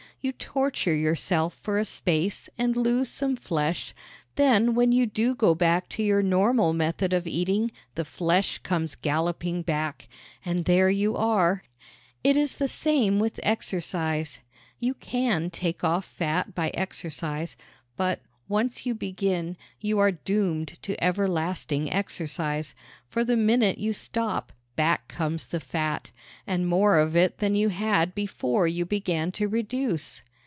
You 0.23 0.33
torture 0.33 0.93
yourself 0.95 1.55
for 1.63 1.79
a 1.79 1.83
space 1.85 2.47
and 2.55 2.77
lose 2.77 3.09
some 3.09 3.35
flesh; 3.35 3.95
then 4.35 4.75
when 4.75 4.91
you 4.91 5.07
do 5.07 5.33
go 5.33 5.55
back 5.55 5.89
to 5.89 6.03
your 6.03 6.21
normal 6.21 6.73
method 6.73 7.11
of 7.11 7.25
eating 7.25 7.71
the 7.95 8.05
flesh 8.05 8.59
comes 8.59 8.93
galloping 8.93 9.63
back 9.63 10.07
and 10.45 10.65
there 10.65 10.91
you 10.91 11.17
are! 11.17 11.63
It 12.23 12.37
is 12.37 12.53
the 12.57 12.67
same 12.67 13.17
with 13.17 13.39
exercise. 13.41 14.41
You 14.79 14.93
can 14.93 15.49
take 15.49 15.83
off 15.83 16.05
fat 16.05 16.53
by 16.53 16.69
exercise; 16.75 17.57
but, 17.97 18.19
once 18.47 18.85
you 18.85 18.93
begin, 18.93 19.57
you 19.79 19.97
are 19.97 20.11
doomed 20.11 20.77
to 20.83 21.03
everlasting 21.03 21.91
exercise, 21.91 22.75
for 23.07 23.23
the 23.23 23.35
minute 23.37 23.79
you 23.79 23.91
stop 23.91 24.53
back 24.77 25.09
comes 25.09 25.47
the 25.47 25.59
fat 25.59 26.09
and 26.47 26.65
more 26.65 26.97
of 26.97 27.13
it 27.13 27.39
than 27.39 27.53
you 27.53 27.67
had 27.69 28.15
before 28.15 28.65
you 28.67 28.85
began 28.85 29.29
to 29.29 29.45
reduce. 29.47 30.23